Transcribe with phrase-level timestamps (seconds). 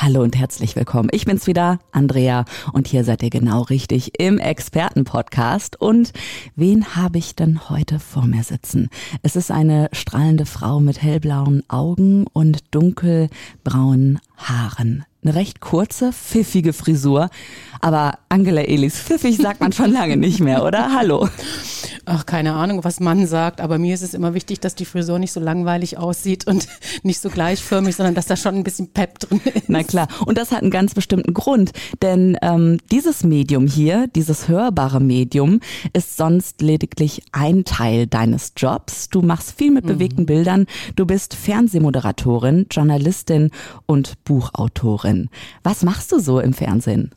[0.00, 1.08] Hallo und herzlich willkommen.
[1.10, 5.80] Ich bin's wieder, Andrea, und hier seid ihr genau richtig im Expertenpodcast.
[5.80, 6.12] Und
[6.54, 8.90] wen habe ich denn heute vor mir sitzen?
[9.24, 16.72] Es ist eine strahlende Frau mit hellblauen Augen und dunkelbraunen Haaren eine recht kurze, pfiffige
[16.72, 17.28] Frisur.
[17.80, 20.94] Aber Angela Elis pfiffig sagt man schon lange nicht mehr, oder?
[20.94, 21.28] Hallo.
[22.10, 25.18] Ach, keine Ahnung, was man sagt, aber mir ist es immer wichtig, dass die Frisur
[25.18, 26.66] nicht so langweilig aussieht und
[27.02, 29.68] nicht so gleichförmig, sondern dass da schon ein bisschen Pep drin ist.
[29.68, 34.48] Na klar, und das hat einen ganz bestimmten Grund, denn ähm, dieses Medium hier, dieses
[34.48, 35.60] hörbare Medium,
[35.92, 39.10] ist sonst lediglich ein Teil deines Jobs.
[39.10, 39.88] Du machst viel mit mhm.
[39.88, 40.64] bewegten Bildern,
[40.96, 43.50] du bist Fernsehmoderatorin, Journalistin
[43.84, 45.28] und Buchautorin.
[45.62, 47.10] Was machst du so im Fernsehen?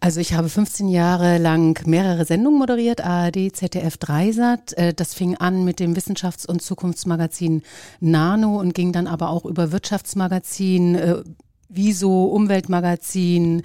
[0.00, 4.72] Also ich habe 15 Jahre lang mehrere Sendungen moderiert, ARD, ZDF, Dreisat.
[4.74, 7.62] Äh, das fing an mit dem Wissenschafts- und Zukunftsmagazin
[8.00, 11.22] Nano und ging dann aber auch über Wirtschaftsmagazin, äh,
[11.70, 13.62] Wieso, Umweltmagazin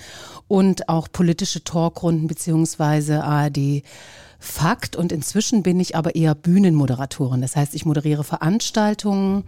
[0.49, 3.83] und auch politische Talkrunden beziehungsweise ARD
[4.39, 4.97] Fakt.
[4.97, 7.39] Und inzwischen bin ich aber eher Bühnenmoderatorin.
[7.39, 9.45] Das heißt, ich moderiere Veranstaltungen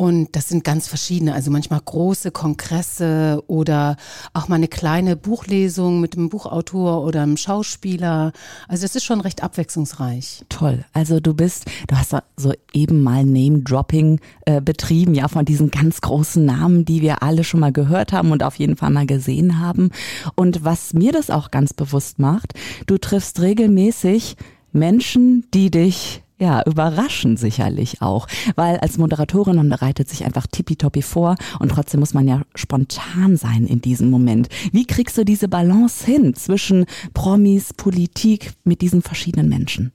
[0.00, 3.96] und das sind ganz verschiedene, also manchmal große Kongresse oder
[4.32, 8.30] auch mal eine kleine Buchlesung mit einem Buchautor oder einem Schauspieler.
[8.68, 10.44] Also das ist schon recht abwechslungsreich.
[10.50, 10.84] Toll.
[10.92, 16.00] Also du bist, du hast so eben mal Name-Dropping äh, betrieben, ja, von diesen ganz
[16.00, 19.58] großen Namen, die wir alle schon mal gehört haben und auf jeden Fall mal gesehen
[19.58, 19.90] haben.
[20.36, 22.54] Und was mir das auch ganz bewusst macht,
[22.86, 24.36] du triffst regelmäßig
[24.70, 31.02] Menschen, die dich ja, überraschen sicherlich auch, weil als Moderatorin man bereitet sich einfach tippitoppi
[31.02, 34.48] vor und trotzdem muss man ja spontan sein in diesem Moment.
[34.72, 39.92] Wie kriegst du diese Balance hin zwischen Promis, Politik mit diesen verschiedenen Menschen?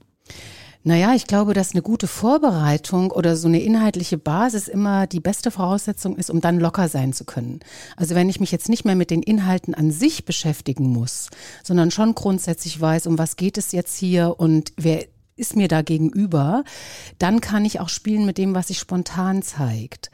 [0.86, 5.50] Naja, ich glaube, dass eine gute Vorbereitung oder so eine inhaltliche Basis immer die beste
[5.50, 7.62] Voraussetzung ist, um dann locker sein zu können.
[7.96, 11.30] Also wenn ich mich jetzt nicht mehr mit den Inhalten an sich beschäftigen muss,
[11.64, 15.06] sondern schon grundsätzlich weiß, um was geht es jetzt hier und wer
[15.44, 16.64] ist mir da gegenüber,
[17.20, 20.10] dann kann ich auch spielen mit dem, was sich spontan zeigt.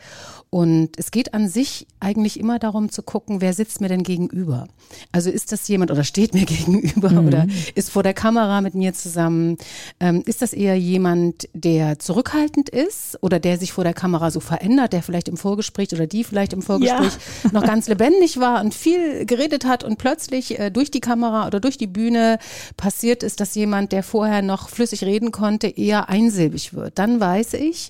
[0.51, 4.67] Und es geht an sich eigentlich immer darum zu gucken, wer sitzt mir denn gegenüber.
[5.11, 7.27] Also ist das jemand oder steht mir gegenüber mhm.
[7.27, 9.57] oder ist vor der Kamera mit mir zusammen?
[9.99, 14.39] Ähm, ist das eher jemand, der zurückhaltend ist oder der sich vor der Kamera so
[14.39, 17.13] verändert, der vielleicht im Vorgespräch oder die vielleicht im Vorgespräch
[17.43, 17.51] ja.
[17.51, 21.59] noch ganz lebendig war und viel geredet hat und plötzlich äh, durch die Kamera oder
[21.59, 22.39] durch die Bühne
[22.75, 26.97] passiert ist, dass jemand, der vorher noch flüssig reden konnte, eher einsilbig wird.
[26.97, 27.89] Dann weiß ich,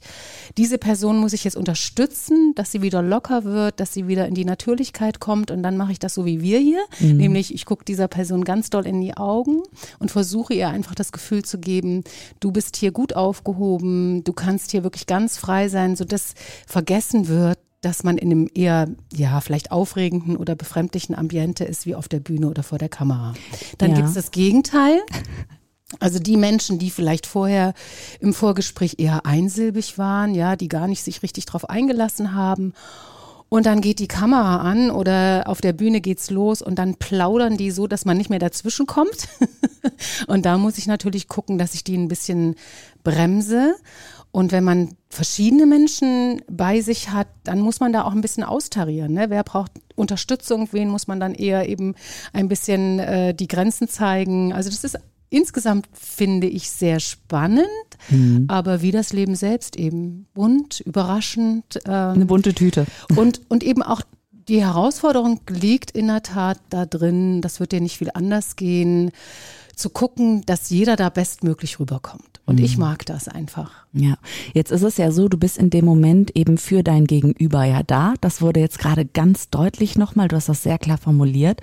[0.57, 4.33] diese Person muss ich jetzt unterstützen, dass sie wieder locker wird, dass sie wieder in
[4.33, 7.17] die Natürlichkeit kommt und dann mache ich das so wie wir hier, mhm.
[7.17, 9.61] nämlich ich gucke dieser Person ganz doll in die Augen
[9.99, 12.03] und versuche ihr einfach das Gefühl zu geben,
[12.39, 16.33] du bist hier gut aufgehoben, du kannst hier wirklich ganz frei sein, sodass
[16.65, 21.95] vergessen wird, dass man in einem eher, ja, vielleicht aufregenden oder befremdlichen Ambiente ist, wie
[21.95, 23.33] auf der Bühne oder vor der Kamera.
[23.77, 23.97] Dann ja.
[23.97, 24.99] gibt es das Gegenteil.
[25.99, 27.73] Also die Menschen, die vielleicht vorher
[28.19, 32.73] im Vorgespräch eher einsilbig waren, ja, die gar nicht sich richtig drauf eingelassen haben.
[33.49, 37.57] Und dann geht die Kamera an oder auf der Bühne geht's los und dann plaudern
[37.57, 39.27] die so, dass man nicht mehr dazwischen kommt.
[40.27, 42.53] und da muss ich natürlich gucken, dass ich die ein bisschen
[43.03, 43.73] bremse.
[44.31, 48.43] Und wenn man verschiedene Menschen bei sich hat, dann muss man da auch ein bisschen
[48.43, 49.13] austarieren.
[49.13, 49.31] Ne?
[49.31, 50.69] Wer braucht Unterstützung?
[50.71, 51.95] Wen muss man dann eher eben
[52.31, 54.53] ein bisschen äh, die Grenzen zeigen?
[54.53, 57.67] Also das ist insgesamt finde ich sehr spannend,
[58.09, 58.45] mhm.
[58.47, 61.79] aber wie das Leben selbst eben bunt, überraschend.
[61.85, 62.85] Ähm, Eine bunte Tüte.
[63.15, 64.01] Und, und eben auch
[64.47, 69.11] die Herausforderung liegt in der Tat da drin, das wird dir nicht viel anders gehen,
[69.79, 72.41] zu gucken, dass jeder da bestmöglich rüberkommt.
[72.45, 72.65] Und mhm.
[72.65, 73.71] ich mag das einfach.
[73.93, 74.15] Ja,
[74.53, 77.83] jetzt ist es ja so, du bist in dem Moment eben für dein Gegenüber ja
[77.83, 78.15] da.
[78.21, 81.61] Das wurde jetzt gerade ganz deutlich nochmal, du hast das sehr klar formuliert.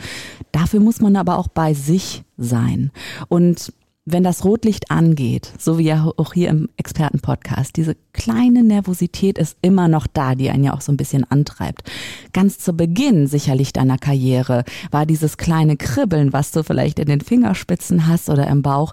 [0.52, 2.93] Dafür muss man aber auch bei sich sein.
[3.29, 3.73] Und
[4.06, 9.56] wenn das Rotlicht angeht, so wie ja auch hier im Expertenpodcast, diese kleine Nervosität ist
[9.62, 11.91] immer noch da, die einen ja auch so ein bisschen antreibt.
[12.32, 17.20] Ganz zu Beginn sicherlich deiner Karriere war dieses kleine Kribbeln, was du vielleicht in den
[17.20, 18.93] Fingerspitzen hast oder im Bauch,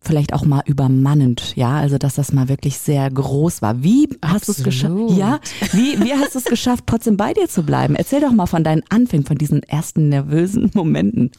[0.00, 3.82] vielleicht auch mal übermannend, ja, also dass das mal wirklich sehr groß war.
[3.82, 4.94] Wie hast du es geschafft?
[5.10, 5.40] Ja,
[5.72, 7.94] wie, wie hast du es geschafft, trotzdem bei dir zu bleiben?
[7.96, 11.30] Erzähl doch mal von deinen Anfängen, von diesen ersten nervösen Momenten.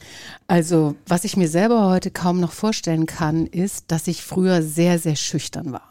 [0.46, 4.98] Also, was ich mir selber heute kaum noch vorstellen kann, ist, dass ich früher sehr,
[4.98, 5.89] sehr schüchtern war.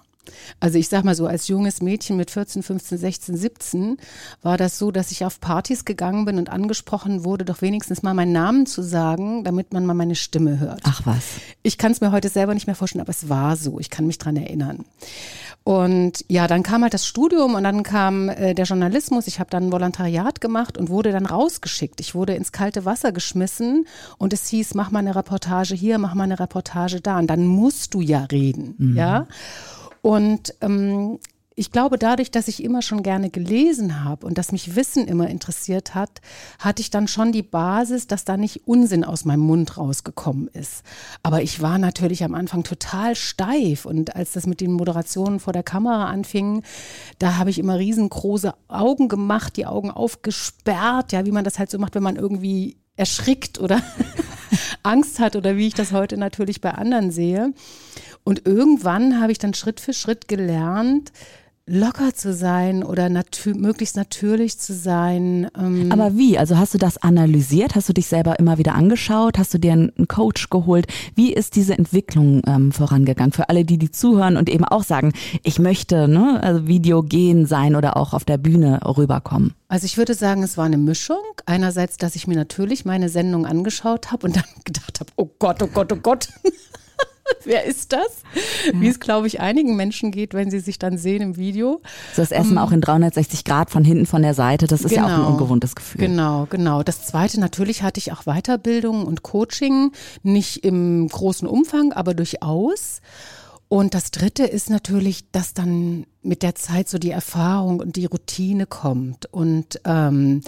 [0.59, 3.97] Also ich sag mal so, als junges Mädchen mit 14, 15, 16, 17
[4.41, 8.13] war das so, dass ich auf Partys gegangen bin und angesprochen wurde, doch wenigstens mal
[8.13, 10.81] meinen Namen zu sagen, damit man mal meine Stimme hört.
[10.83, 11.23] Ach was.
[11.63, 13.79] Ich kann es mir heute selber nicht mehr vorstellen, aber es war so.
[13.79, 14.85] Ich kann mich dran erinnern.
[15.63, 19.27] Und ja, dann kam halt das Studium und dann kam äh, der Journalismus.
[19.27, 21.99] Ich habe dann ein Volontariat gemacht und wurde dann rausgeschickt.
[21.99, 23.85] Ich wurde ins kalte Wasser geschmissen
[24.17, 27.19] und es hieß, mach mal eine Reportage hier, mach mal eine Reportage da.
[27.19, 28.97] Und dann musst du ja reden, mhm.
[28.97, 29.27] ja.
[30.01, 31.19] Und ähm,
[31.59, 35.27] ich glaube, dadurch, dass ich immer schon gerne gelesen habe und dass mich Wissen immer
[35.27, 36.21] interessiert hat,
[36.57, 40.83] hatte ich dann schon die Basis, dass da nicht Unsinn aus meinem Mund rausgekommen ist.
[41.21, 45.51] Aber ich war natürlich am Anfang total steif und als das mit den Moderationen vor
[45.51, 46.63] der Kamera anfing,
[47.17, 51.69] da habe ich immer riesengroße Augen gemacht, die Augen aufgesperrt, ja, wie man das halt
[51.71, 53.81] so macht, wenn man irgendwie erschrickt oder
[54.83, 57.53] Angst hat oder wie ich das heute natürlich bei anderen sehe.
[58.23, 61.11] Und irgendwann habe ich dann Schritt für Schritt gelernt,
[61.69, 65.49] locker zu sein oder natür möglichst natürlich zu sein.
[65.57, 65.91] Ähm.
[65.91, 66.37] Aber wie?
[66.37, 67.75] Also hast du das analysiert?
[67.75, 69.37] Hast du dich selber immer wieder angeschaut?
[69.37, 70.87] Hast du dir einen Coach geholt?
[71.15, 73.31] Wie ist diese Entwicklung ähm, vorangegangen?
[73.31, 75.13] Für alle, die die zuhören und eben auch sagen,
[75.43, 79.53] ich möchte ne, also Video gehen sein oder auch auf der Bühne rüberkommen.
[79.67, 81.21] Also ich würde sagen, es war eine Mischung.
[81.45, 85.61] Einerseits, dass ich mir natürlich meine Sendung angeschaut habe und dann gedacht habe, oh Gott,
[85.61, 86.29] oh Gott, oh Gott.
[87.49, 88.21] Wer ist das?
[88.75, 91.81] Wie es, glaube ich, einigen Menschen geht, wenn sie sich dann sehen im Video.
[92.13, 94.67] So das erste Mal auch in 360 Grad von hinten, von der Seite.
[94.67, 95.31] Das ist genau, ja auch ein genau.
[95.31, 96.01] ungewohntes Gefühl.
[96.01, 96.83] Genau, genau.
[96.83, 99.93] Das zweite, natürlich hatte ich auch Weiterbildung und Coaching.
[100.21, 103.01] Nicht im großen Umfang, aber durchaus.
[103.67, 108.05] Und das dritte ist natürlich, dass dann mit der Zeit so die Erfahrung und die
[108.05, 109.25] Routine kommt.
[109.33, 110.43] Und ähm,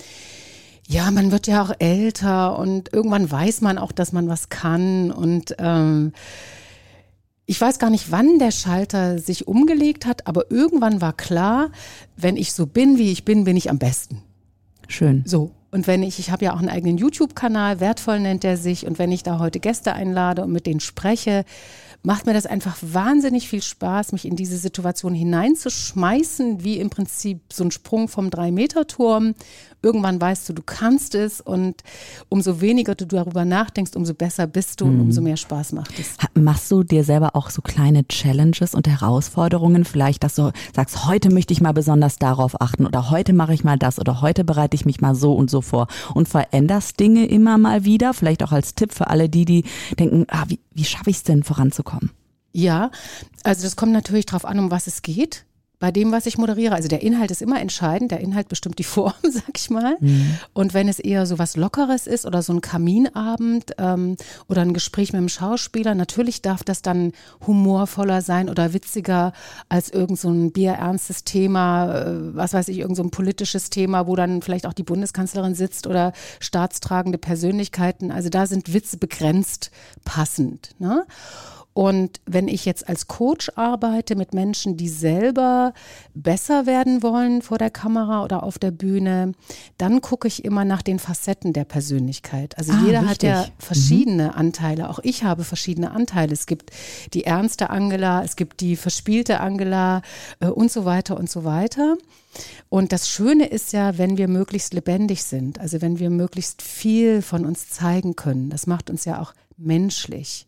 [0.87, 5.09] ja, man wird ja auch älter und irgendwann weiß man auch, dass man was kann.
[5.09, 6.13] Und ähm,
[7.51, 11.69] ich weiß gar nicht, wann der Schalter sich umgelegt hat, aber irgendwann war klar,
[12.15, 14.21] wenn ich so bin, wie ich bin, bin ich am besten.
[14.87, 15.23] Schön.
[15.25, 15.51] So.
[15.69, 18.99] Und wenn ich, ich habe ja auch einen eigenen YouTube-Kanal, wertvoll nennt er sich, und
[18.99, 21.43] wenn ich da heute Gäste einlade und mit denen spreche,
[22.03, 27.51] macht mir das einfach wahnsinnig viel Spaß, mich in diese Situation hineinzuschmeißen, wie im Prinzip
[27.51, 29.35] so ein Sprung vom Drei-Meter-Turm.
[29.83, 31.81] Irgendwann weißt du, du kannst es und
[32.29, 35.01] umso weniger du darüber nachdenkst, umso besser bist du und mhm.
[35.01, 36.17] umso mehr Spaß macht es.
[36.35, 39.83] Machst du dir selber auch so kleine Challenges und Herausforderungen?
[39.83, 43.63] Vielleicht, dass du sagst, heute möchte ich mal besonders darauf achten oder heute mache ich
[43.63, 47.25] mal das oder heute bereite ich mich mal so und so vor und veränderst Dinge
[47.25, 48.13] immer mal wieder?
[48.13, 49.63] Vielleicht auch als Tipp für alle die, die
[49.97, 52.11] denken, ah, wie, wie schaffe ich es denn voranzukommen?
[52.53, 52.91] Ja,
[53.43, 55.45] also das kommt natürlich darauf an, um was es geht
[55.81, 56.75] bei dem, was ich moderiere.
[56.75, 58.11] Also der Inhalt ist immer entscheidend.
[58.11, 59.97] Der Inhalt bestimmt die Form, sag ich mal.
[59.99, 60.37] Mhm.
[60.53, 64.15] Und wenn es eher so was Lockeres ist oder so ein Kaminabend ähm,
[64.47, 67.13] oder ein Gespräch mit einem Schauspieler, natürlich darf das dann
[67.45, 69.33] humorvoller sein oder witziger
[69.67, 74.05] als irgend so ein bierernstes Thema, äh, was weiß ich, irgend so ein politisches Thema,
[74.05, 78.11] wo dann vielleicht auch die Bundeskanzlerin sitzt oder staatstragende Persönlichkeiten.
[78.11, 79.71] Also da sind Witze begrenzt
[80.05, 80.75] passend.
[80.77, 81.05] Ne?
[81.73, 85.73] Und wenn ich jetzt als Coach arbeite mit Menschen, die selber
[86.13, 89.31] besser werden wollen vor der Kamera oder auf der Bühne,
[89.77, 92.57] dann gucke ich immer nach den Facetten der Persönlichkeit.
[92.57, 93.09] Also ah, jeder richtig.
[93.09, 94.35] hat ja verschiedene mhm.
[94.35, 94.89] Anteile.
[94.89, 96.33] Auch ich habe verschiedene Anteile.
[96.33, 96.71] Es gibt
[97.13, 100.01] die ernste Angela, es gibt die verspielte Angela
[100.41, 101.95] äh, und so weiter und so weiter.
[102.67, 107.21] Und das Schöne ist ja, wenn wir möglichst lebendig sind, also wenn wir möglichst viel
[107.21, 108.49] von uns zeigen können.
[108.49, 110.47] Das macht uns ja auch menschlich.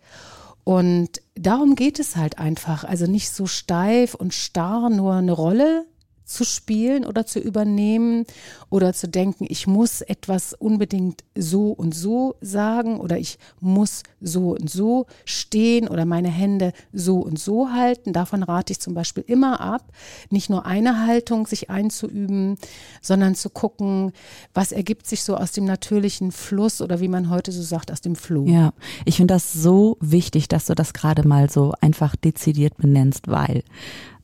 [0.64, 2.84] Und darum geht es halt einfach.
[2.84, 5.86] Also nicht so steif und starr nur eine Rolle
[6.26, 8.26] zu spielen oder zu übernehmen
[8.70, 14.52] oder zu denken, ich muss etwas unbedingt so und so sagen oder ich muss so
[14.52, 18.14] und so stehen oder meine Hände so und so halten.
[18.14, 19.92] Davon rate ich zum Beispiel immer ab,
[20.30, 22.58] nicht nur eine Haltung sich einzuüben,
[23.02, 24.12] sondern zu gucken,
[24.54, 28.02] was ergibt sich so aus dem natürlichen Fluss oder wie man heute so sagt, aus
[28.02, 28.46] dem Flow.
[28.48, 28.74] Ja,
[29.06, 33.64] ich finde das so wichtig, dass du das gerade mal so einfach dezidiert benennst, weil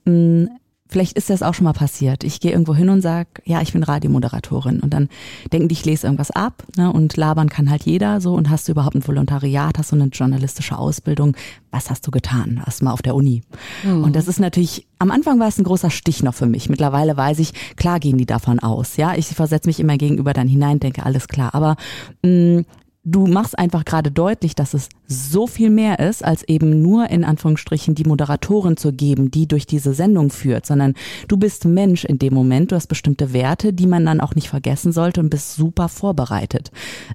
[0.05, 0.49] mh, mm,
[0.89, 2.23] vielleicht ist das auch schon mal passiert.
[2.23, 4.79] Ich gehe irgendwo hin und sag, ja, ich bin Radiomoderatorin.
[4.79, 5.07] Und dann
[5.53, 8.33] denken die, ich lese irgendwas ab ne, und labern kann halt jeder so.
[8.33, 11.35] Und hast du überhaupt ein Volontariat, hast du eine journalistische Ausbildung?
[11.71, 12.61] Was hast du getan?
[12.65, 13.43] Erst mal auf der Uni.
[13.83, 14.03] Mhm.
[14.03, 16.69] Und das ist natürlich, am Anfang war es ein großer Stich noch für mich.
[16.69, 18.97] Mittlerweile weiß ich, klar gehen die davon aus.
[18.97, 21.53] Ja, ich versetze mich immer gegenüber dann hinein, denke, alles klar.
[21.53, 21.75] Aber
[22.23, 22.65] mh, mm,
[23.11, 27.23] du machst einfach gerade deutlich, dass es so viel mehr ist, als eben nur in
[27.23, 30.93] Anführungsstrichen die Moderatorin zu geben, die durch diese Sendung führt, sondern
[31.27, 34.49] du bist Mensch in dem Moment, du hast bestimmte Werte, die man dann auch nicht
[34.49, 36.71] vergessen sollte und bist super vorbereitet.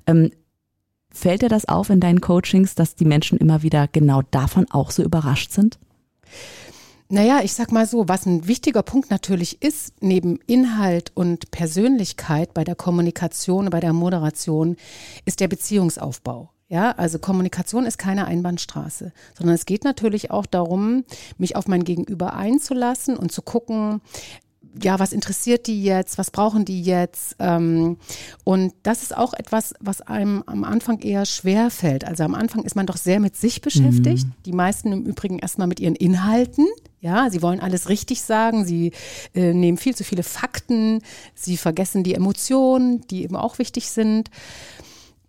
[0.06, 0.30] Ähm,
[1.10, 4.90] fällt dir das auf in deinen Coachings, dass die Menschen immer wieder genau davon auch
[4.90, 5.78] so überrascht sind?
[7.10, 12.54] Naja, ich sag mal so, was ein wichtiger Punkt natürlich ist, neben Inhalt und Persönlichkeit
[12.54, 14.76] bei der Kommunikation, bei der Moderation,
[15.26, 16.50] ist der Beziehungsaufbau.
[16.68, 21.04] Ja, also Kommunikation ist keine Einbahnstraße, sondern es geht natürlich auch darum,
[21.36, 24.00] mich auf mein Gegenüber einzulassen und zu gucken,
[24.82, 27.36] ja, was interessiert die jetzt, was brauchen die jetzt?
[27.38, 27.98] Ähm,
[28.42, 32.04] und das ist auch etwas, was einem am Anfang eher schwer fällt.
[32.04, 34.26] Also am Anfang ist man doch sehr mit sich beschäftigt.
[34.26, 34.32] Mhm.
[34.46, 36.66] Die meisten im Übrigen erstmal mit ihren Inhalten.
[37.00, 38.92] Ja, sie wollen alles richtig sagen, sie
[39.34, 41.02] äh, nehmen viel zu viele Fakten,
[41.34, 44.30] sie vergessen die Emotionen, die eben auch wichtig sind.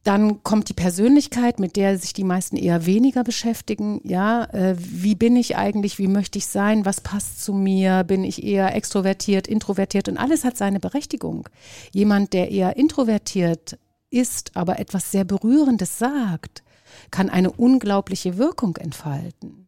[0.06, 4.00] Dann kommt die Persönlichkeit, mit der sich die meisten eher weniger beschäftigen.
[4.04, 5.98] Ja, äh, wie bin ich eigentlich?
[5.98, 6.86] Wie möchte ich sein?
[6.86, 8.04] Was passt zu mir?
[8.04, 10.08] Bin ich eher extrovertiert, introvertiert?
[10.08, 11.50] Und alles hat seine Berechtigung.
[11.92, 13.80] Jemand, der eher introvertiert
[14.12, 16.64] ist, aber etwas sehr Berührendes sagt,
[17.10, 19.68] kann eine unglaubliche Wirkung entfalten.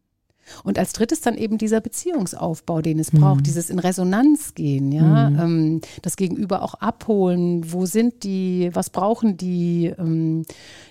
[0.64, 3.42] Und als drittes dann eben dieser Beziehungsaufbau, den es braucht, mhm.
[3.44, 5.38] dieses in Resonanz gehen, ja, mhm.
[5.38, 10.44] ähm, das Gegenüber auch abholen, wo sind die, was brauchen die, ähm,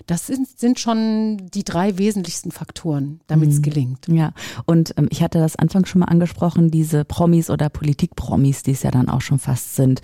[0.06, 3.62] das sind, sind schon die drei wesentlichsten Faktoren, damit es mhm.
[3.62, 4.08] gelingt.
[4.08, 4.32] Ja,
[4.66, 8.82] und ähm, ich hatte das Anfang schon mal angesprochen, diese Promis oder Politikpromis, die es
[8.82, 10.02] ja dann auch schon fast sind.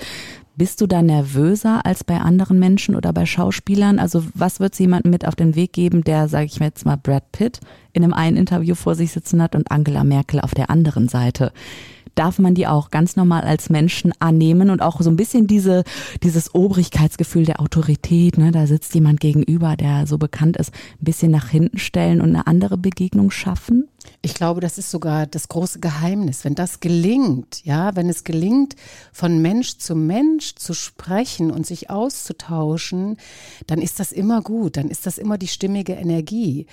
[0.56, 3.98] Bist du da nervöser als bei anderen Menschen oder bei Schauspielern?
[3.98, 6.96] Also was wird jemandem mit auf den Weg geben, der, sage ich mir jetzt mal,
[6.96, 7.58] Brad Pitt
[7.92, 11.52] in einem einen Interview vor sich sitzen hat und Angela Merkel auf der anderen Seite?
[12.14, 15.82] darf man die auch ganz normal als Menschen annehmen und auch so ein bisschen diese,
[16.22, 21.32] dieses Obrigkeitsgefühl der Autorität, ne, da sitzt jemand gegenüber, der so bekannt ist, ein bisschen
[21.32, 23.88] nach hinten stellen und eine andere Begegnung schaffen?
[24.22, 26.44] Ich glaube, das ist sogar das große Geheimnis.
[26.44, 28.76] Wenn das gelingt, ja, wenn es gelingt,
[29.12, 33.18] von Mensch zu Mensch zu sprechen und sich auszutauschen,
[33.66, 34.76] dann ist das immer gut.
[34.76, 36.66] Dann ist das immer die stimmige Energie.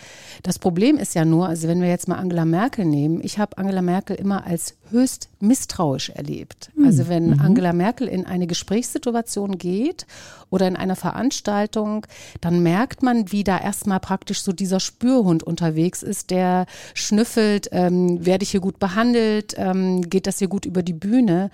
[0.44, 3.58] Das Problem ist ja nur, also wenn wir jetzt mal Angela Merkel nehmen, ich habe
[3.58, 6.72] Angela Merkel immer als höchst misstrauisch erlebt.
[6.76, 7.42] Hm, also wenn mhm.
[7.42, 10.06] Angela Merkel in eine Gesprächssituation geht
[10.50, 12.06] oder in einer Veranstaltung,
[12.42, 18.26] dann merkt man, wie da erstmal praktisch so dieser Spürhund unterwegs ist, der schnüffelt, ähm,
[18.26, 21.52] werde ich hier gut behandelt, ähm, geht das hier gut über die Bühne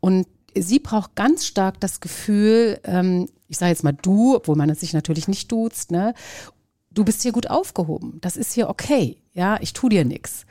[0.00, 4.70] und sie braucht ganz stark das Gefühl, ähm, ich sage jetzt mal du, obwohl man
[4.70, 6.14] es sich natürlich nicht duzt, ne?
[6.98, 8.18] Du bist hier gut aufgehoben.
[8.20, 9.18] Das ist hier okay.
[9.32, 10.46] Ja, ich tu dir nichts.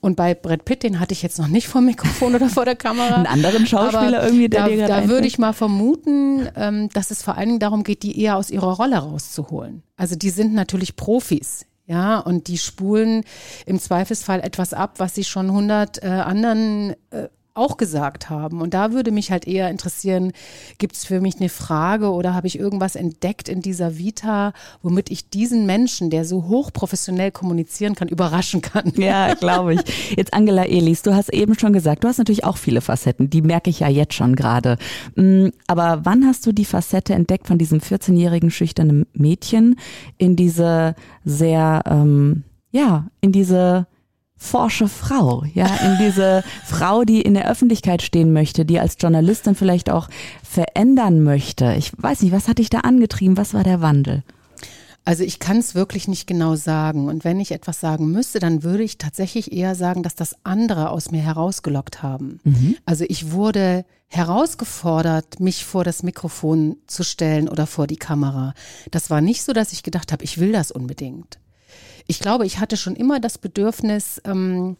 [0.00, 2.66] Und bei Brad Pitt, den hatte ich jetzt noch nicht vor dem Mikrofon oder vor
[2.66, 3.14] der Kamera.
[3.14, 7.22] Einen anderen Schauspieler irgendwie, der da, dir Da würde ich mal vermuten, ähm, dass es
[7.22, 9.82] vor allen Dingen darum geht, die eher aus ihrer Rolle rauszuholen.
[9.96, 11.64] Also die sind natürlich Profis.
[11.86, 13.22] Ja, und die spulen
[13.64, 18.60] im Zweifelsfall etwas ab, was sie schon hundert äh, anderen äh, auch gesagt haben.
[18.60, 20.32] Und da würde mich halt eher interessieren,
[20.78, 25.10] gibt es für mich eine Frage oder habe ich irgendwas entdeckt in dieser Vita, womit
[25.10, 28.92] ich diesen Menschen, der so hochprofessionell kommunizieren kann, überraschen kann.
[28.96, 29.80] Ja, glaube ich.
[30.16, 33.42] Jetzt Angela Elis, du hast eben schon gesagt, du hast natürlich auch viele Facetten, die
[33.42, 34.78] merke ich ja jetzt schon gerade.
[35.14, 39.76] Mm, aber wann hast du die Facette entdeckt von diesem 14-jährigen schüchternen Mädchen
[40.18, 40.94] in diese
[41.24, 43.86] sehr, ähm, ja, in diese
[44.36, 49.54] forsche Frau, ja, in diese Frau, die in der Öffentlichkeit stehen möchte, die als Journalistin
[49.54, 50.08] vielleicht auch
[50.42, 51.74] verändern möchte.
[51.78, 53.36] Ich weiß nicht, was hat dich da angetrieben?
[53.36, 54.22] Was war der Wandel?
[55.04, 57.08] Also ich kann es wirklich nicht genau sagen.
[57.08, 60.90] Und wenn ich etwas sagen müsste, dann würde ich tatsächlich eher sagen, dass das andere
[60.90, 62.40] aus mir herausgelockt haben.
[62.42, 62.76] Mhm.
[62.84, 68.52] Also ich wurde herausgefordert, mich vor das Mikrofon zu stellen oder vor die Kamera.
[68.90, 71.38] Das war nicht so, dass ich gedacht habe, ich will das unbedingt
[72.06, 74.76] ich glaube, ich hatte schon immer das Bedürfnis, ähm,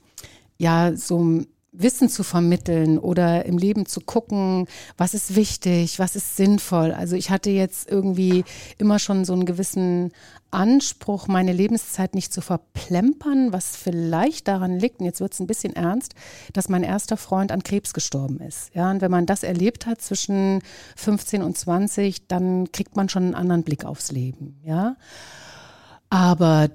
[0.59, 1.43] ja, so
[1.79, 4.67] Wissen zu vermitteln oder im Leben zu gucken,
[4.97, 6.93] was ist wichtig, was ist sinnvoll.
[6.93, 8.45] Also ich hatte jetzt irgendwie
[8.79, 10.13] immer schon so einen gewissen
[10.51, 15.47] Anspruch, meine Lebenszeit nicht zu verplempern, was vielleicht daran liegt, und jetzt wird es ein
[15.47, 16.15] bisschen ernst,
[16.53, 18.75] dass mein erster Freund an Krebs gestorben ist.
[18.75, 20.63] Ja, und wenn man das erlebt hat zwischen
[20.97, 24.61] 15 und 20, dann kriegt man schon einen anderen Blick aufs Leben.
[24.65, 24.97] Ja,
[26.09, 26.71] aber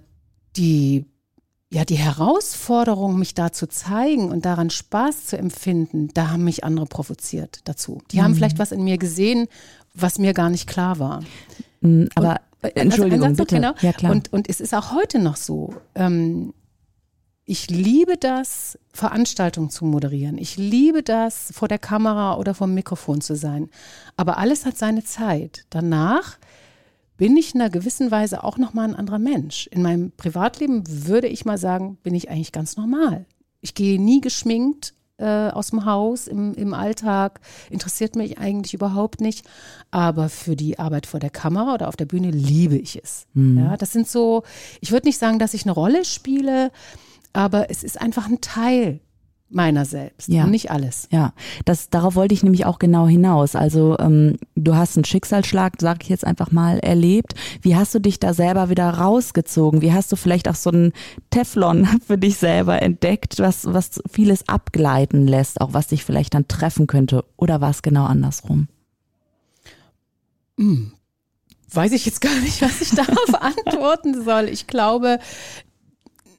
[0.58, 1.06] die
[1.74, 6.66] ja, die Herausforderung, mich da zu zeigen und daran Spaß zu empfinden, da haben mich
[6.66, 8.02] andere provoziert dazu.
[8.12, 8.24] Die mhm.
[8.24, 9.48] haben vielleicht was in mir gesehen,
[9.94, 11.24] was mir gar nicht klar war.
[11.80, 13.56] Mhm, aber und, Entschuldigung, also bitte.
[13.56, 13.74] Genau.
[13.82, 14.12] Ja, klar.
[14.12, 15.74] Und, und es ist auch heute noch so.
[15.96, 16.54] Ähm,
[17.46, 20.38] ich liebe das, Veranstaltungen zu moderieren.
[20.38, 23.70] Ich liebe das, vor der Kamera oder vor dem Mikrofon zu sein.
[24.16, 25.66] Aber alles hat seine Zeit.
[25.70, 26.38] Danach
[27.22, 29.68] bin ich in einer gewissen Weise auch nochmal ein anderer Mensch.
[29.68, 33.28] In meinem Privatleben würde ich mal sagen, bin ich eigentlich ganz normal.
[33.60, 39.22] Ich gehe nie geschminkt äh, aus dem Haus im, im Alltag, interessiert mich eigentlich überhaupt
[39.22, 39.46] nicht.
[39.92, 43.28] Aber für die Arbeit vor der Kamera oder auf der Bühne liebe ich es.
[43.36, 43.60] Mhm.
[43.60, 44.42] Ja, das sind so,
[44.80, 46.72] ich würde nicht sagen, dass ich eine Rolle spiele,
[47.34, 49.00] aber es ist einfach ein Teil
[49.54, 50.44] meiner selbst Ja.
[50.46, 51.08] und nicht alles.
[51.12, 51.34] Ja,
[51.66, 53.56] das, darauf wollte ich nämlich auch genau hinaus.
[53.56, 57.34] Also ähm, du hast einen Schicksalsschlag, sag ich jetzt einfach mal, erlebt.
[57.62, 59.82] Wie hast du dich da selber wieder rausgezogen?
[59.82, 60.94] Wie hast du vielleicht auch so einen
[61.30, 66.48] Teflon für dich selber entdeckt, was, was vieles abgleiten lässt, auch was dich vielleicht dann
[66.48, 67.24] treffen könnte?
[67.38, 68.68] Oder war es genau andersrum?
[71.74, 74.50] Weiß ich jetzt gar nicht, was ich darauf antworten soll.
[74.50, 75.20] Ich glaube,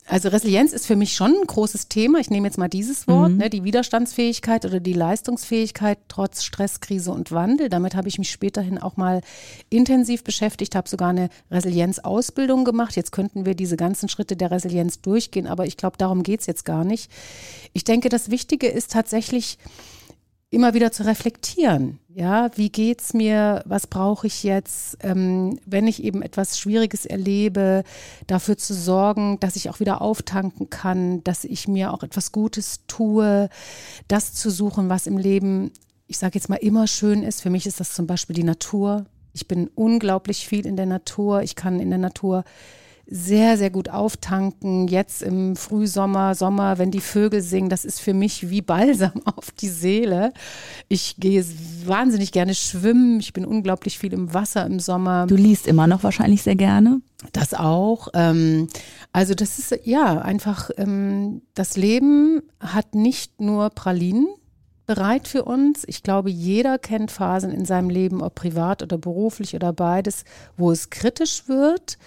[0.09, 2.18] also Resilienz ist für mich schon ein großes Thema.
[2.18, 7.12] Ich nehme jetzt mal dieses Wort, ne, die Widerstandsfähigkeit oder die Leistungsfähigkeit trotz Stress, Krise
[7.12, 7.68] und Wandel.
[7.68, 9.21] Damit habe ich mich späterhin auch mal
[9.71, 12.97] intensiv beschäftigt, habe sogar eine Resilienzausbildung gemacht.
[12.97, 16.64] Jetzt könnten wir diese ganzen Schritte der Resilienz durchgehen, aber ich glaube, darum geht's jetzt
[16.64, 17.11] gar nicht.
[17.73, 19.56] Ich denke, das Wichtige ist tatsächlich,
[20.52, 21.99] immer wieder zu reflektieren.
[22.09, 23.62] Ja, wie geht's mir?
[23.64, 24.99] Was brauche ich jetzt?
[25.00, 27.85] Ähm, wenn ich eben etwas Schwieriges erlebe,
[28.26, 32.80] dafür zu sorgen, dass ich auch wieder auftanken kann, dass ich mir auch etwas Gutes
[32.87, 33.49] tue,
[34.09, 35.73] das zu suchen, was im Leben,
[36.06, 37.40] ich sage jetzt mal, immer schön ist.
[37.40, 39.06] Für mich ist das zum Beispiel die Natur.
[39.32, 41.42] Ich bin unglaublich viel in der Natur.
[41.42, 42.44] Ich kann in der Natur
[43.06, 44.88] sehr, sehr gut auftanken.
[44.88, 49.50] Jetzt im Frühsommer, Sommer, wenn die Vögel singen, das ist für mich wie Balsam auf
[49.50, 50.32] die Seele.
[50.88, 51.44] Ich gehe
[51.85, 53.21] wahnsinnig gerne schwimmen.
[53.21, 55.26] Ich bin unglaublich viel im Wasser im Sommer.
[55.26, 57.00] Du liest immer noch wahrscheinlich sehr gerne.
[57.32, 58.09] Das auch.
[58.14, 58.68] Ähm,
[59.12, 64.26] also das ist ja einfach, ähm, das Leben hat nicht nur Pralinen
[64.87, 65.85] bereit für uns.
[65.87, 70.25] Ich glaube, jeder kennt Phasen in seinem Leben, ob privat oder beruflich oder beides,
[70.56, 71.99] wo es kritisch wird.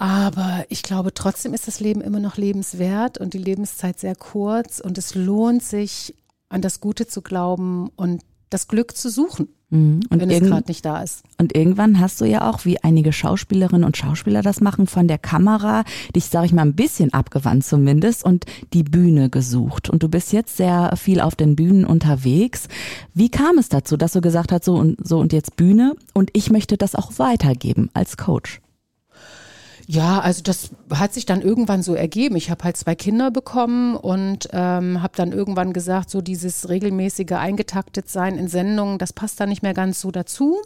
[0.00, 4.80] Aber ich glaube, trotzdem ist das Leben immer noch lebenswert und die Lebenszeit sehr kurz
[4.80, 6.14] und es lohnt sich,
[6.48, 10.00] an das Gute zu glauben und das Glück zu suchen, Mhm.
[10.10, 11.22] Und, wenn es gerade nicht da ist.
[11.38, 15.18] und irgendwann hast du ja auch, wie einige Schauspielerinnen und Schauspieler das machen, von der
[15.18, 19.88] Kamera dich, sag ich mal, ein bisschen abgewandt zumindest und die Bühne gesucht.
[19.88, 22.66] Und du bist jetzt sehr viel auf den Bühnen unterwegs.
[23.14, 26.30] Wie kam es dazu, dass du gesagt hast, so und so und jetzt Bühne und
[26.32, 28.60] ich möchte das auch weitergeben als Coach?
[29.92, 32.36] Ja, also das hat sich dann irgendwann so ergeben.
[32.36, 37.32] Ich habe halt zwei Kinder bekommen und ähm, habe dann irgendwann gesagt, so dieses regelmäßige
[37.32, 40.58] eingetaktet sein in Sendungen, das passt da nicht mehr ganz so dazu.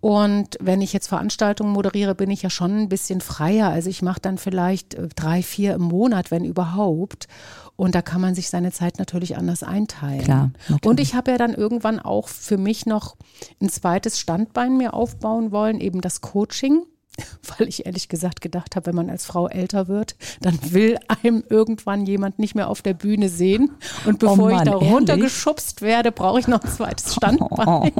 [0.00, 3.68] Und wenn ich jetzt Veranstaltungen moderiere, bin ich ja schon ein bisschen freier.
[3.68, 7.28] Also ich mache dann vielleicht äh, drei, vier im Monat, wenn überhaupt.
[7.76, 10.24] Und da kann man sich seine Zeit natürlich anders einteilen.
[10.24, 10.86] Klar, natürlich.
[10.86, 13.14] Und ich habe ja dann irgendwann auch für mich noch
[13.62, 16.82] ein zweites Standbein mir aufbauen wollen, eben das Coaching
[17.58, 21.44] weil ich ehrlich gesagt gedacht habe, wenn man als Frau älter wird, dann will einem
[21.48, 23.70] irgendwann jemand nicht mehr auf der Bühne sehen.
[24.06, 27.92] Und bevor Oh Mann, ich da runtergeschubst werde, brauche ich noch ein zweites Standbein.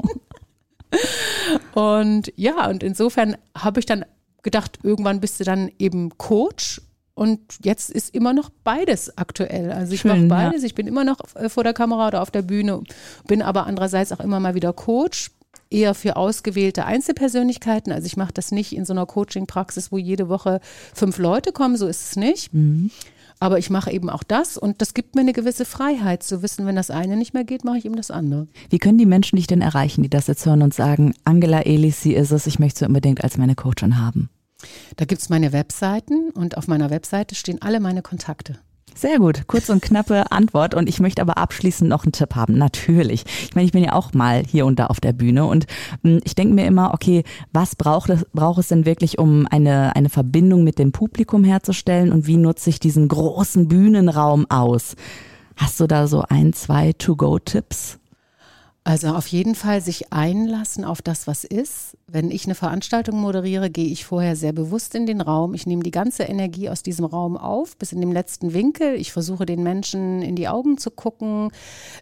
[1.74, 4.04] Und ja, und insofern habe ich dann
[4.42, 6.80] gedacht, irgendwann bist du dann eben Coach.
[7.14, 9.72] Und jetzt ist immer noch beides aktuell.
[9.72, 10.28] Also ich mache ja.
[10.28, 10.62] beides.
[10.62, 12.82] Ich bin immer noch äh, vor der Kamera oder auf der Bühne,
[13.26, 15.30] bin aber andererseits auch immer mal wieder Coach.
[15.70, 17.92] Eher für ausgewählte Einzelpersönlichkeiten.
[17.92, 20.60] Also ich mache das nicht in so einer Coaching-Praxis, wo jede Woche
[20.92, 22.50] fünf Leute kommen, so ist es nicht.
[23.38, 26.66] Aber ich mache eben auch das und das gibt mir eine gewisse Freiheit zu wissen,
[26.66, 28.48] wenn das eine nicht mehr geht, mache ich eben das andere.
[28.68, 32.02] Wie können die Menschen dich denn erreichen, die das jetzt hören und sagen, Angela Elis,
[32.02, 34.28] sie ist es, ich möchte sie unbedingt als meine Coachin haben?
[34.96, 38.58] Da gibt es meine Webseiten und auf meiner Webseite stehen alle meine Kontakte.
[38.94, 40.74] Sehr gut, kurz und knappe Antwort.
[40.74, 42.58] Und ich möchte aber abschließend noch einen Tipp haben.
[42.58, 43.24] Natürlich.
[43.44, 45.66] Ich meine, ich bin ja auch mal hier und da auf der Bühne und
[46.02, 49.94] mh, ich denke mir immer, okay, was braucht es, braucht es denn wirklich, um eine,
[49.96, 54.96] eine Verbindung mit dem Publikum herzustellen und wie nutze ich diesen großen Bühnenraum aus?
[55.56, 57.99] Hast du da so ein, zwei To-Go-Tipps?
[58.82, 61.98] Also auf jeden Fall sich einlassen auf das, was ist.
[62.06, 65.52] Wenn ich eine Veranstaltung moderiere, gehe ich vorher sehr bewusst in den Raum.
[65.52, 68.94] Ich nehme die ganze Energie aus diesem Raum auf, bis in den letzten Winkel.
[68.94, 71.50] Ich versuche den Menschen in die Augen zu gucken.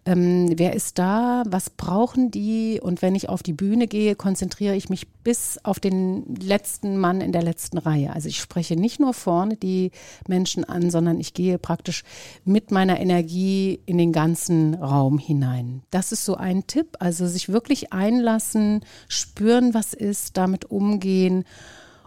[0.07, 1.43] Ähm, wer ist da?
[1.49, 2.81] Was brauchen die?
[2.81, 7.21] Und wenn ich auf die Bühne gehe, konzentriere ich mich bis auf den letzten Mann
[7.21, 8.15] in der letzten Reihe.
[8.15, 9.91] Also ich spreche nicht nur vorne die
[10.27, 12.03] Menschen an, sondern ich gehe praktisch
[12.47, 15.83] mit meiner Energie in den ganzen Raum hinein.
[15.91, 16.97] Das ist so ein Tipp.
[16.99, 21.45] Also sich wirklich einlassen, spüren, was ist, damit umgehen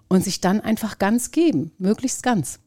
[0.07, 2.59] und sich dann einfach ganz geben, möglichst ganz.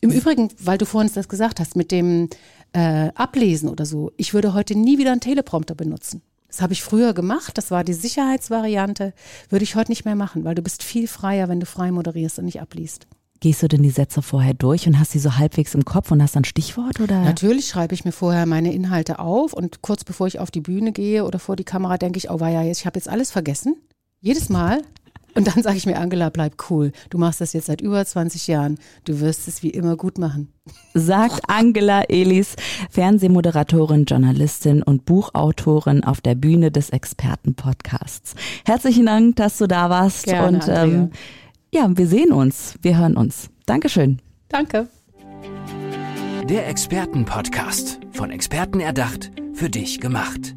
[0.00, 2.30] Im Übrigen, weil du vorhin das gesagt hast, mit dem
[2.72, 6.20] äh, Ablesen oder so, ich würde heute nie wieder einen Teleprompter benutzen.
[6.50, 9.14] Das habe ich früher gemacht, das war die Sicherheitsvariante,
[9.48, 12.40] würde ich heute nicht mehr machen, weil du bist viel freier, wenn du frei moderierst
[12.40, 13.06] und nicht abliest.
[13.38, 16.22] Gehst du denn die Sätze vorher durch und hast sie so halbwegs im Kopf und
[16.22, 17.22] hast dann Stichwort oder?
[17.22, 20.92] Natürlich schreibe ich mir vorher meine Inhalte auf und kurz bevor ich auf die Bühne
[20.92, 23.76] gehe oder vor die Kamera denke ich, oh war ja, ich habe jetzt alles vergessen.
[24.20, 24.82] Jedes Mal.
[25.34, 26.92] Und dann sage ich mir, Angela, bleib cool.
[27.10, 28.78] Du machst das jetzt seit über 20 Jahren.
[29.04, 30.52] Du wirst es wie immer gut machen.
[30.94, 32.56] Sagt Angela Elis,
[32.90, 38.34] Fernsehmoderatorin, Journalistin und Buchautorin auf der Bühne des Expertenpodcasts.
[38.64, 40.24] Herzlichen Dank, dass du da warst.
[40.24, 41.10] Gerne, und ähm,
[41.72, 43.48] ja, wir sehen uns, wir hören uns.
[43.66, 44.20] Dankeschön.
[44.48, 44.88] Danke.
[46.48, 48.00] Der Expertenpodcast.
[48.12, 50.56] Von Experten erdacht, für dich gemacht.